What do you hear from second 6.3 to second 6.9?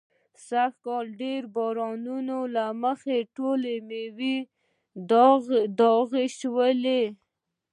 شوي